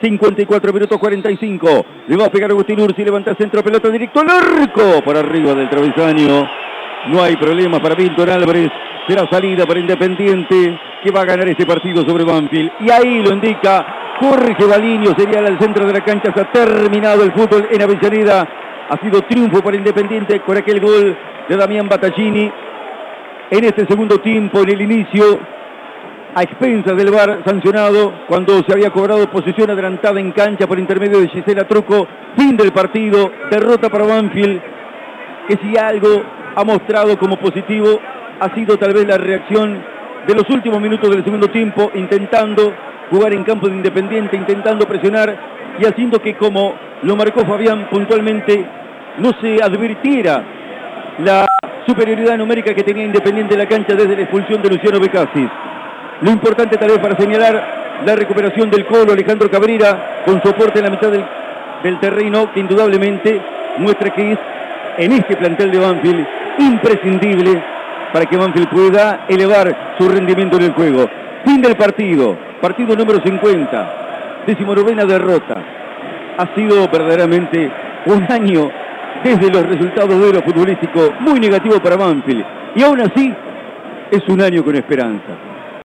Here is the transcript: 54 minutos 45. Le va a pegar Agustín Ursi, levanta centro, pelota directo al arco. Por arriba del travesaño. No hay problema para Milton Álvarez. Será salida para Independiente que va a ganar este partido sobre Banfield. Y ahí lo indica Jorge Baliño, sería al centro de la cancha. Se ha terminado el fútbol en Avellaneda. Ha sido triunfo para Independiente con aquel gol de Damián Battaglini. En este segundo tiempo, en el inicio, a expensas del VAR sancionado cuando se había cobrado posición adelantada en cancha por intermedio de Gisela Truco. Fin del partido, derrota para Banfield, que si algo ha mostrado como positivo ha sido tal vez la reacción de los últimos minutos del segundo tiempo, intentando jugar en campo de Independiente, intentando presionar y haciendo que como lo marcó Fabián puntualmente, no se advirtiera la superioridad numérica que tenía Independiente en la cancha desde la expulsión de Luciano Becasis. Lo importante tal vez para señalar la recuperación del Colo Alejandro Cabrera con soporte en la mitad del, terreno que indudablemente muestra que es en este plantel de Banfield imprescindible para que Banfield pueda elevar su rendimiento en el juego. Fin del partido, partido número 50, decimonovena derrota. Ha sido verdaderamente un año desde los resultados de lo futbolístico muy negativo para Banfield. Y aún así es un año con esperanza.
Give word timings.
54 0.00 0.72
minutos 0.72 0.98
45. 0.98 1.86
Le 2.06 2.16
va 2.16 2.26
a 2.26 2.30
pegar 2.30 2.50
Agustín 2.50 2.80
Ursi, 2.80 3.04
levanta 3.04 3.34
centro, 3.34 3.62
pelota 3.62 3.88
directo 3.88 4.20
al 4.20 4.30
arco. 4.30 5.02
Por 5.04 5.16
arriba 5.16 5.54
del 5.54 5.68
travesaño. 5.68 6.48
No 7.08 7.22
hay 7.22 7.36
problema 7.36 7.80
para 7.80 7.94
Milton 7.94 8.30
Álvarez. 8.30 8.70
Será 9.06 9.28
salida 9.30 9.66
para 9.66 9.80
Independiente 9.80 10.78
que 11.02 11.10
va 11.10 11.22
a 11.22 11.24
ganar 11.24 11.48
este 11.48 11.66
partido 11.66 12.04
sobre 12.04 12.24
Banfield. 12.24 12.72
Y 12.80 12.90
ahí 12.90 13.22
lo 13.22 13.32
indica 13.32 14.16
Jorge 14.20 14.64
Baliño, 14.64 15.14
sería 15.16 15.40
al 15.40 15.58
centro 15.58 15.86
de 15.86 15.92
la 15.92 16.04
cancha. 16.04 16.32
Se 16.34 16.40
ha 16.40 16.52
terminado 16.52 17.22
el 17.22 17.32
fútbol 17.32 17.68
en 17.70 17.82
Avellaneda. 17.82 18.48
Ha 18.88 18.96
sido 18.98 19.22
triunfo 19.22 19.62
para 19.62 19.76
Independiente 19.76 20.40
con 20.40 20.56
aquel 20.56 20.80
gol 20.80 21.16
de 21.48 21.56
Damián 21.56 21.88
Battaglini. 21.88 22.50
En 23.50 23.64
este 23.64 23.86
segundo 23.86 24.18
tiempo, 24.20 24.60
en 24.60 24.68
el 24.68 24.80
inicio, 24.82 25.40
a 26.34 26.42
expensas 26.42 26.96
del 26.96 27.10
VAR 27.10 27.42
sancionado 27.44 28.12
cuando 28.28 28.62
se 28.62 28.72
había 28.72 28.90
cobrado 28.90 29.30
posición 29.30 29.70
adelantada 29.70 30.20
en 30.20 30.32
cancha 30.32 30.66
por 30.66 30.78
intermedio 30.78 31.20
de 31.20 31.28
Gisela 31.28 31.66
Truco. 31.66 32.06
Fin 32.36 32.56
del 32.56 32.72
partido, 32.72 33.30
derrota 33.50 33.88
para 33.88 34.04
Banfield, 34.04 34.60
que 35.48 35.56
si 35.56 35.76
algo 35.76 36.22
ha 36.54 36.64
mostrado 36.64 37.18
como 37.18 37.36
positivo 37.36 38.00
ha 38.38 38.54
sido 38.54 38.78
tal 38.78 38.94
vez 38.94 39.06
la 39.06 39.18
reacción 39.18 39.82
de 40.26 40.34
los 40.34 40.48
últimos 40.50 40.80
minutos 40.80 41.10
del 41.10 41.24
segundo 41.24 41.48
tiempo, 41.48 41.90
intentando 41.94 42.72
jugar 43.10 43.32
en 43.32 43.44
campo 43.44 43.68
de 43.68 43.76
Independiente, 43.76 44.36
intentando 44.36 44.86
presionar 44.86 45.36
y 45.78 45.84
haciendo 45.84 46.20
que 46.20 46.36
como 46.36 46.74
lo 47.02 47.16
marcó 47.16 47.44
Fabián 47.44 47.88
puntualmente, 47.90 48.64
no 49.18 49.32
se 49.40 49.62
advirtiera 49.62 50.44
la 51.18 51.46
superioridad 51.86 52.38
numérica 52.38 52.74
que 52.74 52.84
tenía 52.84 53.04
Independiente 53.04 53.54
en 53.54 53.58
la 53.58 53.66
cancha 53.66 53.94
desde 53.94 54.14
la 54.14 54.22
expulsión 54.22 54.62
de 54.62 54.70
Luciano 54.70 55.00
Becasis. 55.00 55.50
Lo 56.22 56.30
importante 56.30 56.76
tal 56.76 56.90
vez 56.90 56.98
para 56.98 57.16
señalar 57.16 58.02
la 58.04 58.14
recuperación 58.14 58.70
del 58.70 58.84
Colo 58.84 59.12
Alejandro 59.12 59.50
Cabrera 59.50 60.22
con 60.26 60.42
soporte 60.42 60.78
en 60.78 60.84
la 60.84 60.90
mitad 60.90 61.10
del, 61.10 61.98
terreno 61.98 62.52
que 62.52 62.60
indudablemente 62.60 63.40
muestra 63.78 64.10
que 64.10 64.32
es 64.32 64.38
en 64.98 65.12
este 65.12 65.36
plantel 65.36 65.70
de 65.70 65.78
Banfield 65.78 66.26
imprescindible 66.58 67.62
para 68.12 68.26
que 68.26 68.36
Banfield 68.36 68.68
pueda 68.68 69.24
elevar 69.28 69.94
su 69.96 70.08
rendimiento 70.08 70.56
en 70.58 70.64
el 70.64 70.72
juego. 70.72 71.08
Fin 71.46 71.62
del 71.62 71.74
partido, 71.76 72.36
partido 72.60 72.94
número 72.94 73.22
50, 73.22 74.44
decimonovena 74.46 75.06
derrota. 75.06 75.56
Ha 76.36 76.54
sido 76.54 76.86
verdaderamente 76.88 77.70
un 78.04 78.30
año 78.30 78.70
desde 79.24 79.50
los 79.50 79.66
resultados 79.66 80.20
de 80.20 80.32
lo 80.34 80.42
futbolístico 80.42 81.14
muy 81.20 81.40
negativo 81.40 81.80
para 81.80 81.96
Banfield. 81.96 82.44
Y 82.74 82.82
aún 82.82 83.00
así 83.00 83.32
es 84.10 84.28
un 84.28 84.42
año 84.42 84.62
con 84.62 84.76
esperanza. 84.76 85.49